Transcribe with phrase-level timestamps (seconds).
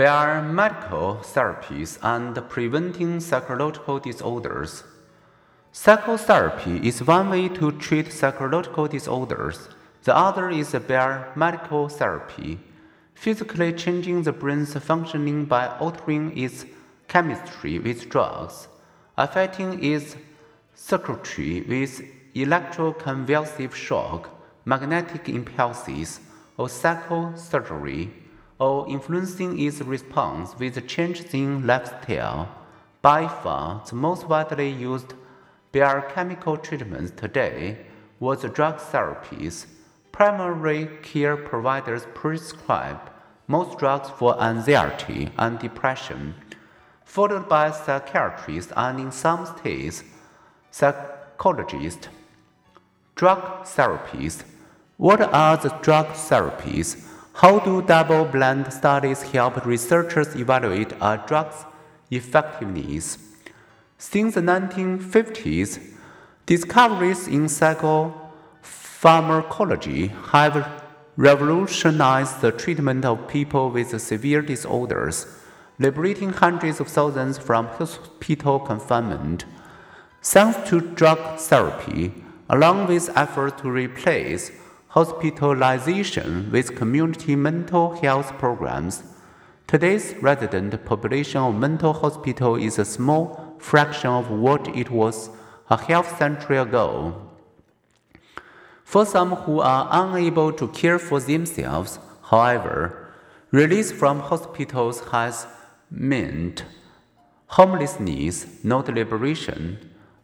[0.00, 4.82] biomedical therapies and preventing psychological disorders.
[5.72, 9.68] Psychotherapy is one way to treat psychological disorders.
[10.04, 12.58] The other is biomedical therapy,
[13.12, 16.64] physically changing the brain's functioning by altering its
[17.06, 18.68] chemistry with drugs,
[19.18, 20.16] affecting its
[20.74, 22.00] circuitry with
[22.34, 24.30] electroconvulsive shock,
[24.64, 26.20] magnetic impulses,
[26.56, 28.08] or psychosurgery,
[28.60, 32.46] or influencing its response with changes in lifestyle.
[33.00, 35.14] By far, the most widely used
[35.72, 37.78] biochemical treatments today
[38.20, 39.66] was drug therapies.
[40.12, 43.00] Primary care providers prescribe
[43.46, 46.34] most drugs for anxiety and depression,
[47.04, 50.04] followed by psychiatrists and in some states,
[50.70, 52.08] psychologists.
[53.14, 54.44] Drug therapies.
[54.98, 57.09] What are the drug therapies?
[57.34, 61.64] How do double blind studies help researchers evaluate a drug's
[62.10, 63.18] effectiveness?
[63.96, 65.78] Since the 1950s,
[66.46, 70.82] discoveries in psychopharmacology have
[71.16, 75.26] revolutionized the treatment of people with severe disorders,
[75.78, 79.44] liberating hundreds of thousands from hospital confinement.
[80.22, 82.12] Thanks to drug therapy,
[82.48, 84.50] along with efforts to replace
[84.90, 89.04] hospitalization with community mental health programs.
[89.68, 95.30] Today's resident population of mental hospital is a small fraction of what it was
[95.68, 97.14] a half century ago.
[98.82, 103.12] For some who are unable to care for themselves, however,
[103.52, 105.46] release from hospitals has
[105.88, 106.64] meant
[107.46, 109.78] homelessness, not liberation.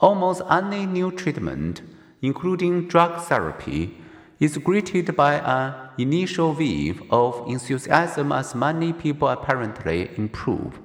[0.00, 1.82] Almost any new treatment,
[2.22, 3.96] including drug therapy,
[4.40, 10.78] is greeted by an initial wave of enthusiasm as many people apparently improve.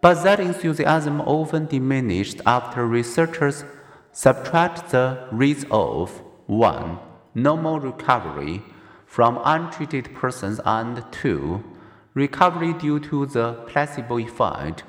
[0.00, 3.64] But that enthusiasm often diminished after researchers
[4.12, 6.98] subtract the rates of 1.
[7.34, 8.62] Normal recovery
[9.08, 11.64] from untreated persons, and 2.
[12.14, 14.84] Recovery due to the placebo effect,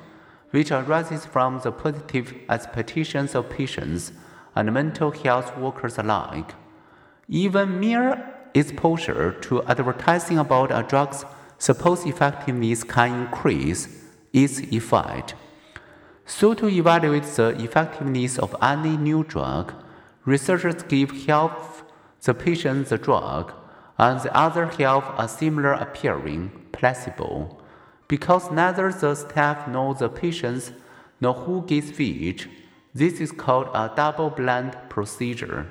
[0.50, 4.12] which arises from the positive expectations of patients
[4.54, 6.54] and mental health workers alike.
[7.32, 11.24] Even mere exposure to advertising about a drug's
[11.58, 15.36] supposed effectiveness can increase its effect.
[16.26, 19.72] So, to evaluate the effectiveness of any new drug,
[20.24, 21.84] researchers give half
[22.20, 23.52] the patient the drug
[23.96, 27.58] and the other half a similar appearing placebo.
[28.08, 30.72] Because neither the staff nor the patients
[31.20, 32.48] know who gets which,
[32.92, 35.68] this is called a double blind procedure.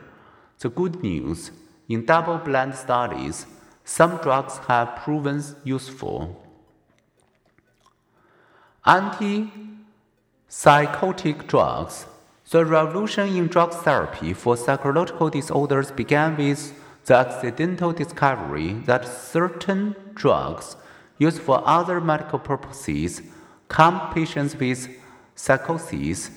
[0.59, 1.50] The good news
[1.88, 3.47] in double blind studies,
[3.86, 6.46] some drugs have proven useful.
[8.86, 12.06] Antipsychotic drugs.
[12.50, 16.74] The revolution in drug therapy for psychological disorders began with
[17.06, 20.76] the accidental discovery that certain drugs
[21.18, 23.22] used for other medical purposes
[23.70, 24.90] calm patients with
[25.36, 26.31] psychosis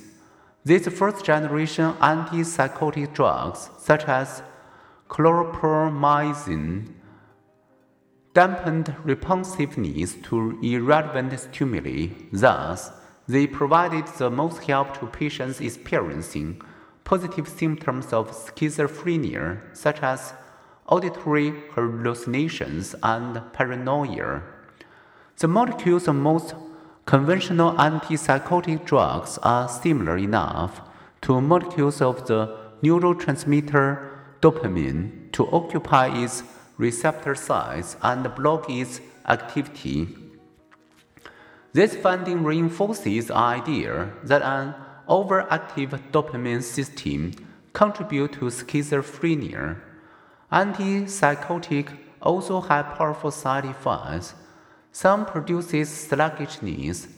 [0.64, 4.42] these first generation antipsychotic drugs, such as
[5.08, 6.88] chlorpromazine,
[8.34, 12.08] dampened responsiveness to irrelevant stimuli.
[12.32, 12.90] Thus,
[13.28, 16.62] they provided the most help to patients experiencing
[17.04, 20.32] positive symptoms of schizophrenia, such as
[20.86, 24.42] auditory hallucinations and paranoia.
[25.38, 26.54] The molecules most
[27.12, 30.80] Conventional antipsychotic drugs are similar enough
[31.20, 34.08] to molecules of the neurotransmitter
[34.40, 36.42] dopamine to occupy its
[36.78, 40.08] receptor sites and block its activity.
[41.74, 44.74] This finding reinforces the idea that an
[45.06, 47.32] overactive dopamine system
[47.74, 49.76] contributes to schizophrenia.
[50.50, 51.88] Antipsychotic
[52.22, 54.32] also have powerful side effects
[54.92, 57.08] some produces sluggishness,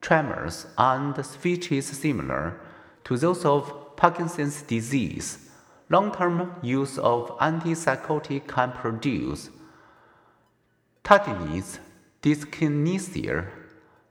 [0.00, 2.60] tremors, and speeches similar
[3.04, 5.48] to those of Parkinson's disease.
[5.90, 9.50] Long-term use of antipsychotic can produce
[11.02, 11.78] tardive,
[12.22, 13.46] dyskinesia,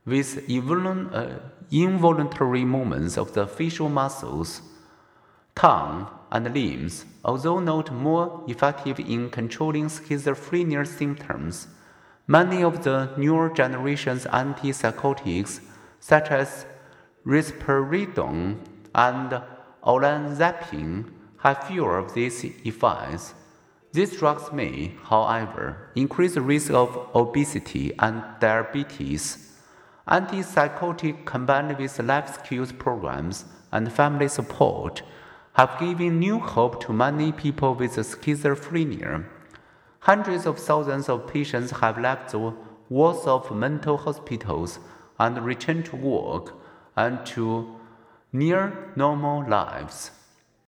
[0.06, 1.28] with uh,
[1.70, 4.62] involuntary movements of the facial muscles,
[5.54, 11.68] tongue, and limbs, although not more effective in controlling schizophrenia symptoms.
[12.30, 15.62] Many of the newer generation's antipsychotics,
[16.02, 16.66] such as
[17.26, 18.58] risperidone
[18.94, 19.42] and
[19.82, 21.06] olanzapine,
[21.38, 23.34] have fewer of these effects.
[23.94, 29.54] These drugs may, however, increase the risk of obesity and diabetes.
[30.06, 35.02] Antipsychotic combined with life skills programs and family support
[35.54, 39.24] have given new hope to many people with schizophrenia.
[40.00, 42.54] Hundreds of thousands of patients have left the
[42.90, 44.80] walls of mental hospitals
[45.20, 46.54] and returned to work
[46.96, 47.76] and to
[48.32, 50.12] near normal lives.